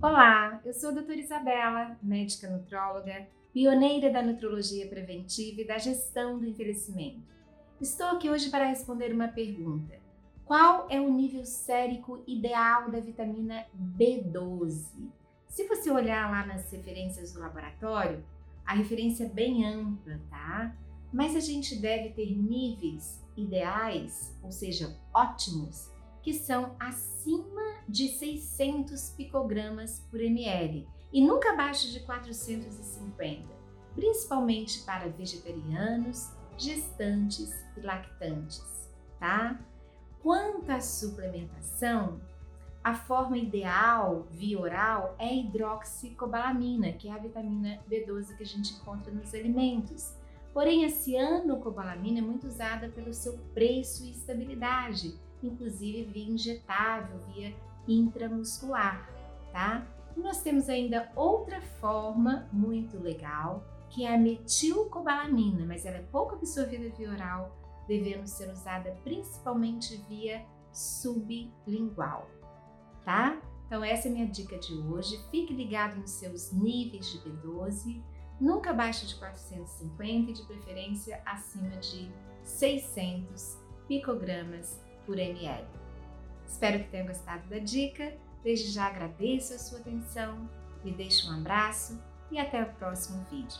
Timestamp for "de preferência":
80.34-81.22